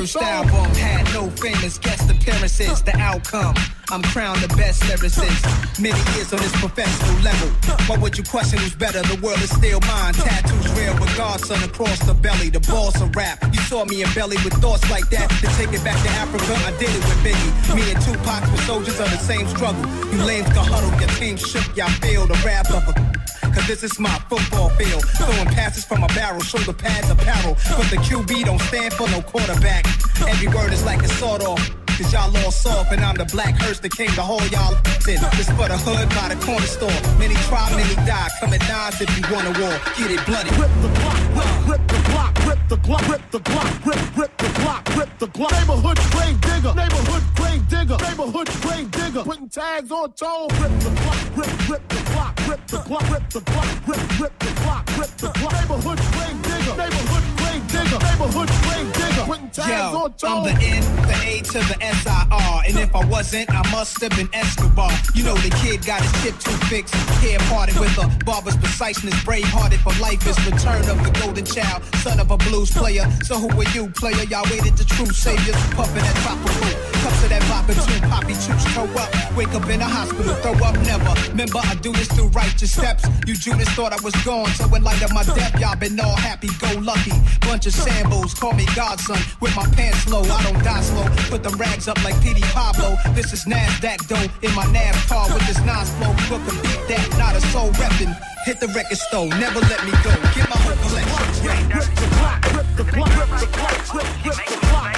[0.06, 2.82] first album had no famous guest appearances.
[2.82, 3.54] The outcome,
[3.90, 5.40] I'm crowned the best lyricist.
[5.80, 7.48] Many years on this professional level.
[7.86, 9.00] Why would you question who's better?
[9.02, 10.12] The world is still mine.
[10.14, 12.50] Tattoos real, regards son across the belly.
[12.50, 13.38] The boss of rap.
[13.52, 15.30] You saw me in belly with thoughts like that.
[15.40, 17.74] To take it back to Africa, I did it with Biggie.
[17.74, 19.84] Me and Tupac were soldiers of the same struggle.
[20.12, 23.13] You lames can huddle, your team shook, y'all feel the rap of a
[23.54, 25.04] Cause this is my football field.
[25.16, 27.56] Throwing passes from a barrel, shoulder pads apparel.
[27.76, 29.86] But the QB don't stand for no quarterback.
[30.26, 31.83] Every word is like a sawed off.
[31.94, 34.74] Cause y'all all soft and I'm the black hearse that came to haul y'all
[35.06, 35.20] in.
[35.38, 36.90] This for the hood by the corner store.
[37.22, 38.28] Many try, many die.
[38.40, 39.78] Come at nines if you want a war.
[39.94, 40.50] Get it bloody.
[40.58, 44.32] Rip the block, rip, rip the block, rip the block, rip the block, rip, rip
[44.38, 45.52] the block, rip the block.
[45.54, 49.22] Neighborhood grave digger, neighborhood grave digger, neighborhood grave digger.
[49.22, 50.50] Putting tags on toes.
[50.58, 54.34] Rip the block, rip, rip the block, rip the block, rip the block, rip, rip
[54.42, 55.52] the block, rip the block.
[55.62, 59.24] Neighborhood grave digger, neighborhood grave digger, neighborhood grave digger.
[59.30, 60.26] Putting tags on toes.
[60.26, 62.62] I'm the N, the A to the S-I-R.
[62.66, 64.90] And if I wasn't, I must have been Escobar.
[65.14, 66.94] You know the kid got his chip too fixed.
[67.20, 69.22] Hair parted with a barber's preciseness.
[69.24, 71.84] Brave hearted for life is return of the golden child.
[71.96, 73.04] Son of a blues player.
[73.22, 74.24] So who are you, player?
[74.24, 75.56] Y'all waited the true saviors.
[75.74, 76.93] Puffin' that tropical.
[77.04, 78.00] Cups of that vodka too.
[78.08, 79.12] Poppy chooch toe up.
[79.36, 80.32] Wake up in a hospital.
[80.40, 81.12] Throw up never.
[81.28, 83.04] Remember, I do this through righteous steps.
[83.26, 84.48] You Judas thought I was gone.
[84.56, 87.12] So in light of my death, y'all been all happy go lucky.
[87.44, 88.32] Bunch of sambos.
[88.40, 89.20] Call me godson.
[89.42, 90.24] With my pants low.
[90.24, 91.04] I don't die slow.
[91.28, 92.96] Put them rags up like Petey Pablo.
[93.12, 96.16] This is NASDAQ dough in my NAV car with this Nas flow.
[96.32, 98.16] Book a beat that, not a soul reppin'.
[98.46, 100.12] Hit the record store, never let me go.
[100.32, 101.24] Get my whole collection.
[101.44, 103.94] Rip, the rip the block, rip the block, rip the block,
[104.24, 104.93] rip the block.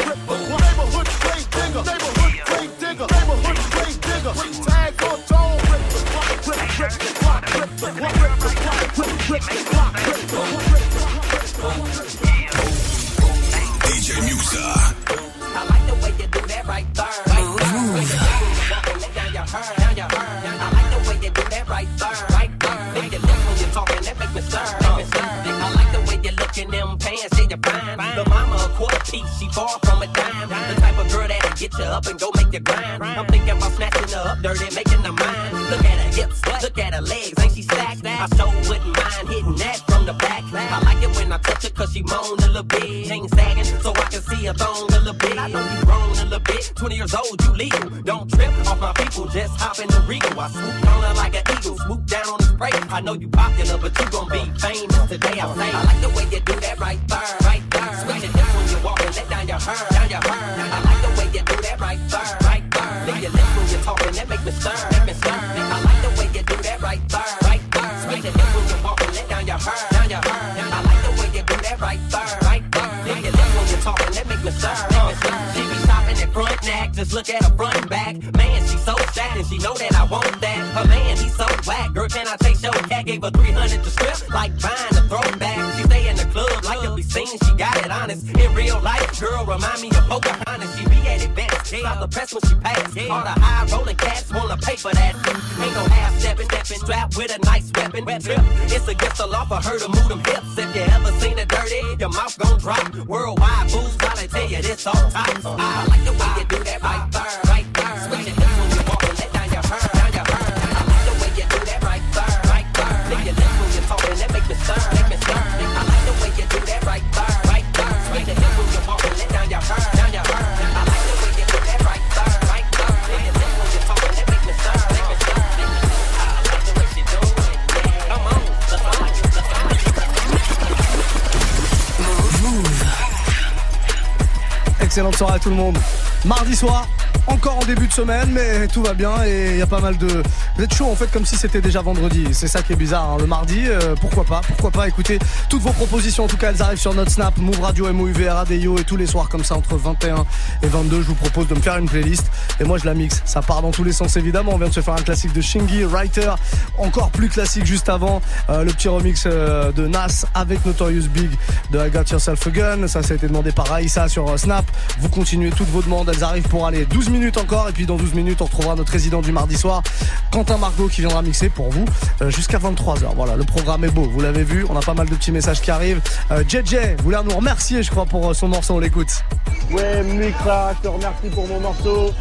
[134.80, 135.76] Excellente soirée à tout le monde.
[136.24, 136.88] Mardi soir,
[137.26, 139.96] encore en début de semaine, mais tout va bien et il y a pas mal
[139.96, 140.22] de.
[140.56, 142.24] Vous chaud en fait, comme si c'était déjà vendredi.
[142.32, 143.10] C'est ça qui est bizarre.
[143.10, 143.16] hein.
[143.20, 145.18] Le mardi, euh, pourquoi pas Pourquoi pas Écoutez,
[145.48, 148.78] toutes vos propositions, en tout cas, elles arrivent sur notre Snap, Move Radio, MOUV, RADIO
[148.78, 150.24] et tous les soirs comme ça entre 21
[150.62, 151.02] et 22.
[151.02, 152.24] Je vous propose de me faire une playlist
[152.60, 153.22] et moi je la mixe.
[153.24, 154.52] Ça part dans tous les sens évidemment.
[154.54, 156.32] On vient de se faire un classique de Shingy, Writer,
[156.78, 158.20] encore plus classique juste avant
[158.50, 161.30] euh, le petit remix euh, de Nas avec Notorious Big
[161.70, 162.88] de I Got Yourself a Gun.
[162.88, 164.64] Ça, ça a été demandé par Aïssa sur euh, Snap.
[165.00, 167.96] Vous continuez toutes vos demandes, elles arrivent pour aller 12 minutes encore et puis dans
[167.96, 169.82] 12 minutes on retrouvera notre résident du mardi soir,
[170.30, 171.84] Quentin Margot qui viendra mixer pour vous
[172.22, 173.14] euh, jusqu'à 23h.
[173.16, 175.60] Voilà, le programme est beau, vous l'avez vu, on a pas mal de petits messages
[175.60, 176.00] qui arrivent.
[176.30, 179.24] Euh, JJ voulait nous remercier je crois pour euh, son morceau, on l'écoute.
[179.70, 182.12] Ouais, Mika, je te remercie pour mon morceau.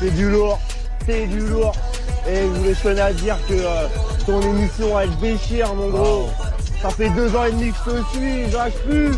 [0.00, 0.60] C'est du lourd,
[1.06, 1.74] c'est du lourd.
[2.28, 3.86] Et je voulais tenir à dire que euh,
[4.26, 6.28] ton émission, elle déchire, mon gros.
[6.82, 9.12] Ça fait deux ans et demi que je te suis, j'arrive plus.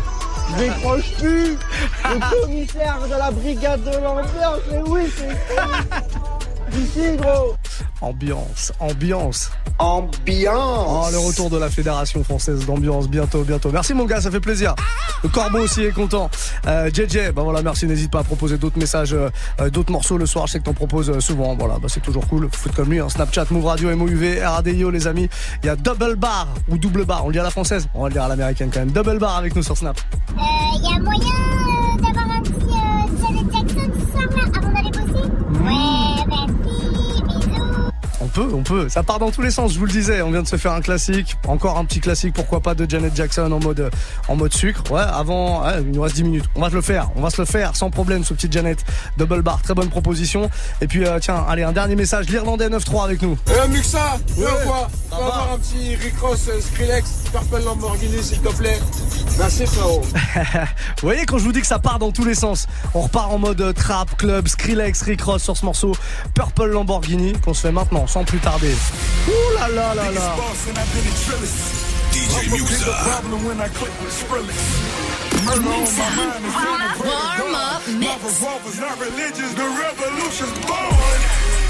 [0.49, 1.57] Je décroche plus.
[2.05, 5.37] Le commissaire de la brigade de l'ambiance, mais oui, c'est
[7.17, 7.55] Gros.
[8.01, 9.51] Ambiance, ambiance.
[9.77, 11.07] Ambiance.
[11.07, 13.71] Oh, le retour de la Fédération Française d'Ambiance, bientôt, bientôt.
[13.71, 14.75] Merci mon gars, ça fait plaisir.
[15.23, 16.29] Le Corbeau aussi est content.
[16.67, 19.29] Euh, JJ, bah voilà, merci, n'hésite pas à proposer d'autres messages, euh,
[19.61, 22.01] euh, d'autres morceaux le soir, je sais que t'en proposes euh, souvent, voilà, bah c'est
[22.01, 22.49] toujours cool.
[22.51, 23.09] Foot comme lui, hein.
[23.09, 25.29] Snapchat, Move Radio, MOUV, RADIO les amis.
[25.63, 28.03] Il y a Double Bar, ou Double Bar, on le dit à la française, on
[28.03, 28.91] va le dire à l'américaine quand même.
[28.91, 29.99] Double Bar avec nous sur Snap.
[30.37, 34.71] Il y a moyen euh, d'avoir un petit euh, Janet Jackson ce soir là avant
[34.73, 35.38] d'aller bosser?
[35.61, 36.88] On
[38.39, 38.89] peut, on peut.
[38.89, 40.21] Ça part dans tous les sens, je vous le disais.
[40.21, 41.35] On vient de se faire un classique.
[41.47, 43.89] Encore un petit classique, pourquoi pas, de Janet Jackson en mode,
[44.27, 44.83] en mode sucre.
[44.91, 46.45] Ouais, avant, ouais, il nous reste 10 minutes.
[46.55, 47.09] On va se le faire.
[47.15, 48.83] On va se le faire sans problème, ce petit Janet.
[49.17, 50.49] Double bar, très bonne proposition.
[50.81, 52.29] Et puis, euh, tiens, allez, un dernier message.
[52.29, 53.37] L'Irlandais 9-3 avec nous.
[53.47, 54.45] Eh Muxa, Ouais.
[54.65, 58.79] quoi va avoir un petit Rick Ross euh, Skrillex, Purple Lamborghini s'il te plaît.
[59.37, 60.01] Merci frérot.
[61.01, 63.31] Vous voyez, quand je vous dis que ça part dans tous les sens, on repart
[63.31, 65.95] en mode euh, trap, club, Skrillex, Rick Ross sur ce morceau
[66.33, 68.75] Purple Lamborghini qu'on se fait maintenant, sans plus tarder.
[69.27, 70.35] Ouh là là là là.
[72.13, 72.93] DJ Muxxa.
[77.09, 78.79] Warm up mix.
[78.79, 81.19] not religious, the revolution's born.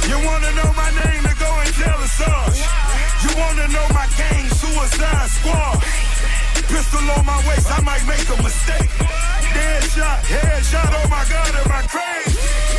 [0.09, 2.51] You wanna know my name to go and tell us all.
[3.23, 5.79] You wanna know my gang, Suicide Squad.
[6.67, 8.91] Pistol on my waist, I might make a mistake.
[9.55, 12.78] Dead shot, head shot, oh my god, am I crazy?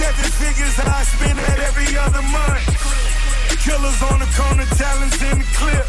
[0.00, 2.64] Seven figures I spend that every other month.
[3.60, 5.84] Killers on the corner, talents in the clip.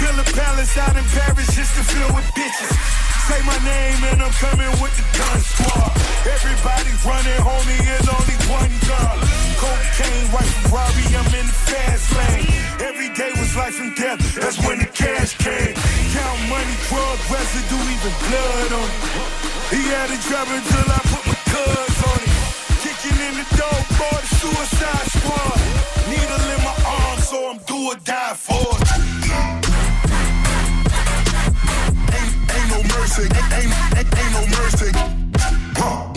[0.00, 2.72] Build a palace out in Paris just to fill with bitches.
[3.28, 5.92] Say my name and I'm coming with the gun squad.
[6.32, 9.16] Everybody running, homie, is only one gun.
[9.60, 12.48] Cocaine, white Ferrari, I'm in the fast lane.
[12.88, 15.76] Every day was life and death, that's when the cash came.
[16.16, 19.00] Count money, drug residue, even blood on it.
[19.76, 22.21] He had it driving till I put my cuz on it.
[23.42, 25.58] The door for the suicide squad.
[26.06, 28.86] Needle in my arm, so I'm do or die for it.
[32.14, 34.90] Ain't, ain't no mercy, ain't, ain't, ain't, no mercy.
[35.74, 36.14] Huh.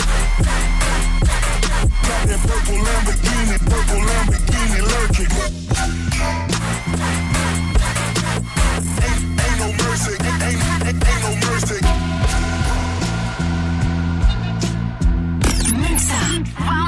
[2.05, 5.31] Got that purple Lamborghini, purple Lamborghini lurking.
[9.01, 11.79] Ain't, ain't no mercy, ain't, ain't, ain't, no mercy.
[16.57, 16.84] Up,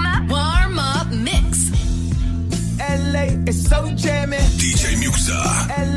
[3.47, 4.39] LA is so jamming.
[4.59, 5.39] DJ Muxxa.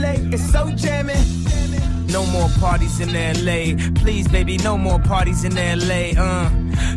[0.01, 1.17] LA is so jamming.
[2.07, 3.75] No more parties in LA.
[4.01, 6.13] Please, baby, no more parties in LA.
[6.17, 6.49] Uh,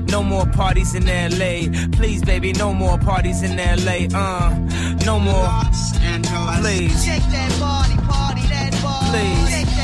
[0.09, 1.87] no more parties in LA.
[1.97, 4.07] Please, baby, no more parties in LA.
[4.15, 4.53] Uh,
[5.05, 5.49] no more.
[6.61, 7.03] Please.
[7.03, 9.09] Shake that body, party that body.
[9.09, 9.82] Please.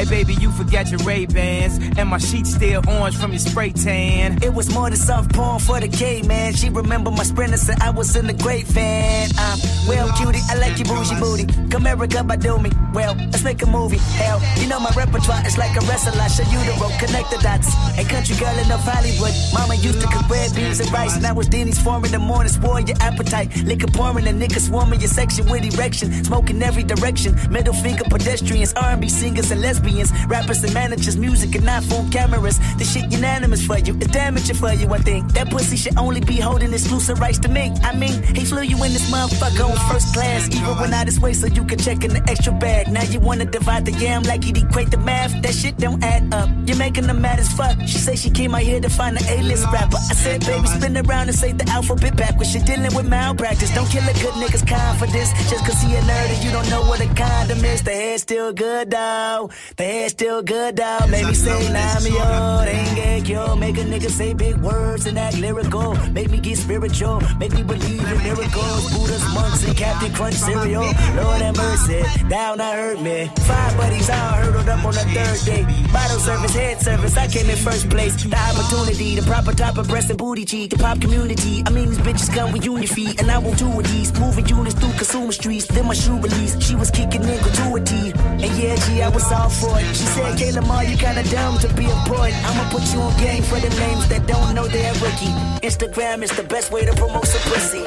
[0.00, 3.68] Hey baby, you forgot your Ray Bans, and my sheets still orange from your spray
[3.68, 4.42] tan.
[4.42, 6.54] It was more than soft porn for the gay man.
[6.54, 9.28] She remember my sprinter said I was in the great fan.
[9.36, 11.44] I'm well, cutie, I like your bougie booty.
[11.68, 12.70] Come America by do me.
[12.94, 13.98] Well, let's make a movie.
[14.16, 16.18] Hell, you know my repertoire is like a wrestler.
[16.18, 17.68] I show you the rope, connect the dots.
[17.98, 19.34] A country girl enough Hollywood.
[19.52, 21.20] Mama used to cook red beans and rice.
[21.20, 23.54] Now it's Denny's farm in the morning, spoil your appetite.
[23.64, 26.24] Liquor pouring and niggas swarming your section with erection.
[26.24, 27.36] Smoking every direction.
[27.50, 29.89] Middle finger pedestrians, R&B singers and lesbians,
[30.28, 32.58] rappers and managers, music and iPhone cameras.
[32.78, 33.94] The shit unanimous for you.
[33.96, 35.32] It's damaging for you, I think.
[35.32, 37.72] That pussy should only be holding exclusive rights to me.
[37.82, 40.48] I mean, he flew you in this motherfucker on first class.
[40.48, 42.88] Even when out his way so you can check in the extra bag.
[42.88, 45.32] Now you wanna divide the yam like you'd equate the math.
[45.42, 46.48] That shit don't add up.
[46.66, 47.76] You're making them mad as fuck.
[47.86, 49.96] She say she came out here to find an A-list rapper.
[49.96, 52.54] I said, baby, spin around and say the alphabet backwards.
[52.54, 53.74] You're dealing with malpractice.
[53.74, 55.30] Don't kill a good nigga's confidence.
[55.50, 57.82] Just cause he a nerd and you don't know what a condom is.
[57.82, 59.50] The hair's still good, though.
[59.80, 61.06] Hair's still good, though.
[61.08, 63.56] Make me say, Namio, Denge, yo.
[63.56, 65.94] Make a nigga say big words and act lyrical.
[66.10, 67.22] Make me get spiritual.
[67.38, 68.92] Make me believe in miracles.
[68.92, 70.82] Buddha's monks and Captain Crunch cereal.
[70.82, 72.02] Lord have mercy.
[72.28, 73.30] Down, I hurt me.
[73.48, 75.62] Five buddies all hurdled up on the third day.
[75.92, 77.16] Bottle service, head service.
[77.16, 78.22] I came in first place.
[78.22, 80.70] The opportunity, the proper type of breast and booty cheek.
[80.70, 81.62] The pop community.
[81.66, 83.20] I mean, these bitches come with union feet.
[83.20, 84.12] And I won't do with these.
[84.20, 85.66] Moving units through consumer streets.
[85.68, 86.60] Then my shoe release.
[86.60, 88.12] She was kicking in gratuity.
[88.44, 91.84] And yeah, gee, I was all She said, Kayla Ma, you kinda dumb to be
[91.84, 92.32] a poet.
[92.46, 95.34] I'ma put you on game for the names that don't know they're rookie.
[95.60, 97.84] Instagram is the best way to promote some pussy.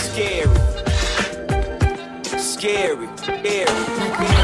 [0.00, 0.50] Scary.
[2.40, 3.08] Scary.
[3.18, 4.43] Scary.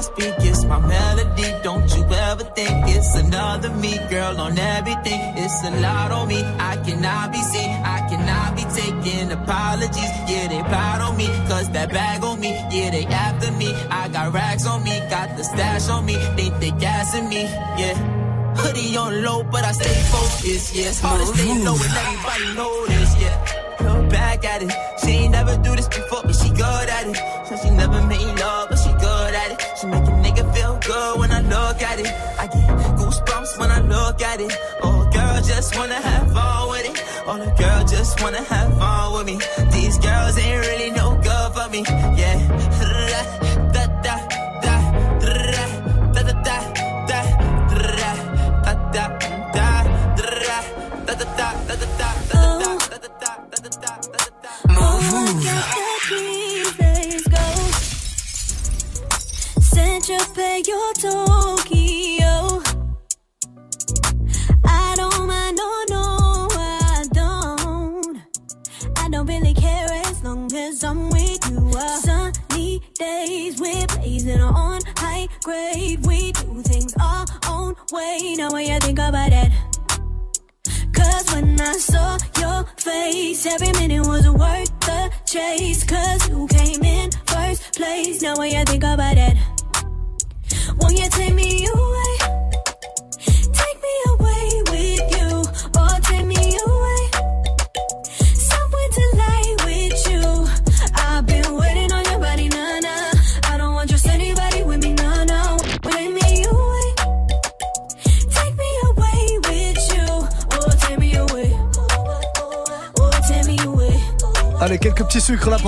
[0.00, 1.44] I speak it's my melody.
[1.62, 5.20] Don't you ever think it's another me, girl, on everything.
[5.36, 6.42] It's a lot on me.
[6.42, 7.70] I cannot be seen.
[7.84, 10.12] I cannot be taking apologies.
[10.26, 11.26] Yeah, they proud on me.
[11.50, 12.52] Cause that bag on me.
[12.70, 13.74] Yeah, they after me.
[13.90, 14.98] I got rags on me.
[15.10, 16.14] Got the stash on me.
[16.34, 17.42] Think they gassing me.
[17.76, 18.20] Yeah.
[18.56, 20.74] Hoodie on low, but I stay focused.
[20.74, 23.12] Yeah, it's hard to stay low and everybody this.
[23.20, 23.36] Yeah,
[23.80, 24.72] look back at it.
[25.00, 27.16] She ain't never do this before, but she good at it.
[27.46, 28.59] So she never made love,
[33.60, 34.52] when I look at it.
[34.82, 36.96] Oh, girl, just wanna have fun with it.
[37.26, 39.36] Oh, the girl just wanna have fun with me.
[39.70, 41.82] These girls ain't really no good for me.
[42.20, 42.38] Yeah.
[43.74, 44.16] Da, da,
[44.64, 44.76] da,
[45.24, 45.42] da,
[46.14, 46.56] da, da, da,
[47.10, 47.48] da, da, da,
[48.94, 49.34] da, da, da,
[50.90, 52.10] da, da, da, da, da,
[60.10, 61.79] Japan, your Tokyo.
[70.52, 71.70] As I'm with you.
[71.76, 76.04] Uh, sunny days, we're blazing on high grade.
[76.06, 78.34] We do things our own way.
[78.36, 79.52] Now, when you think about it.
[80.92, 85.84] Cause when I saw your face, every minute was worth the chase.
[85.84, 88.22] Cause you came in first place.
[88.22, 89.36] Now when you think about it,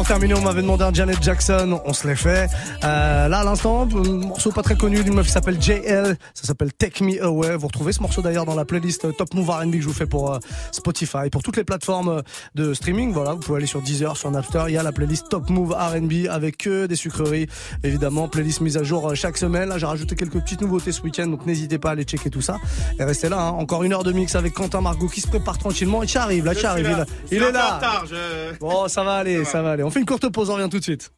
[0.03, 0.35] pour terminer.
[0.35, 2.49] On m'avait demandé un Janet Jackson, on se les fait.
[2.83, 6.17] Euh, là, à l'instant, un morceau pas très connu d'une meuf qui s'appelle JL.
[6.35, 7.55] Ça s'appelle Take Me Away.
[7.55, 9.93] Vous retrouvez ce morceau d'ailleurs dans la playlist euh, Top Move R&B que je vous
[9.93, 10.39] fais pour euh,
[10.73, 12.23] Spotify, pour toutes les plateformes euh,
[12.57, 13.13] de streaming.
[13.13, 14.65] Voilà, vous pouvez aller sur Deezer, sur Napster.
[14.67, 17.47] Il y a la playlist Top Move R&B avec que des sucreries.
[17.85, 19.69] Évidemment, playlist mise à jour euh, chaque semaine.
[19.69, 22.43] Là, j'ai rajouté quelques petites nouveautés ce week-end, donc n'hésitez pas à aller checker tout
[22.43, 22.57] ça.
[22.99, 23.39] Et restez là.
[23.41, 23.51] Hein.
[23.51, 26.03] Encore une heure de mix avec Quentin Margot qui se prépare tranquillement.
[26.03, 27.07] Et tu arrives, là, tu arrives.
[27.31, 27.79] Il, il est là.
[28.11, 29.85] je- Bon, ça va aller, ça va aller.
[29.85, 31.12] On fait une courte pause, on revient tout de suite.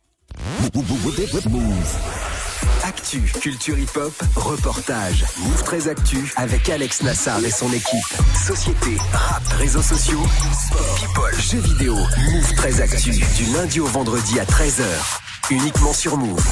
[2.82, 5.24] Actu, culture hip-hop, reportage.
[5.38, 8.04] Move 13 Actu avec Alex Nassar et son équipe.
[8.46, 10.20] Société, rap, réseaux sociaux,
[10.52, 11.94] sport, people, jeux vidéo.
[11.94, 14.84] Move 13 Actu du lundi au vendredi à 13h.
[15.50, 16.42] Uniquement sur Move.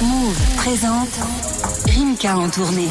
[0.00, 1.20] Move présente
[1.86, 2.88] Rimka en tournée.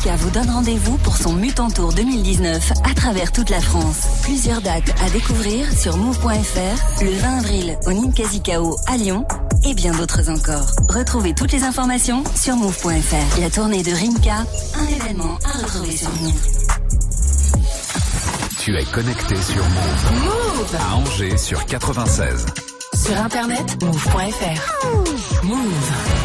[0.00, 4.20] Rimka vous donne rendez-vous pour son Mutant Tour 2019 à travers toute la France.
[4.22, 9.26] Plusieurs dates à découvrir sur move.fr, le 20 avril au Ninkasi-Kao à Lyon
[9.64, 10.66] et bien d'autres encore.
[10.88, 13.40] Retrouvez toutes les informations sur move.fr.
[13.40, 14.44] La tournée de Rimka,
[14.74, 16.46] un événement à retrouver sur Move.
[18.58, 20.24] Tu es connecté sur Move.
[20.24, 22.46] Move À Angers sur 96.
[22.94, 25.44] Sur internet, move.fr.
[25.44, 26.19] Move.